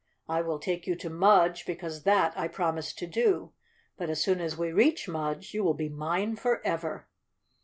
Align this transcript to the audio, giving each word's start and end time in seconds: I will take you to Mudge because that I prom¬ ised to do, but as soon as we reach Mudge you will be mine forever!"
I 0.27 0.41
will 0.41 0.57
take 0.57 0.87
you 0.87 0.95
to 0.95 1.11
Mudge 1.11 1.63
because 1.63 2.05
that 2.05 2.33
I 2.35 2.47
prom¬ 2.47 2.79
ised 2.79 2.95
to 2.95 3.05
do, 3.05 3.53
but 3.97 4.09
as 4.09 4.19
soon 4.19 4.41
as 4.41 4.57
we 4.57 4.71
reach 4.71 5.07
Mudge 5.07 5.53
you 5.53 5.63
will 5.63 5.75
be 5.75 5.89
mine 5.89 6.35
forever!" 6.37 7.07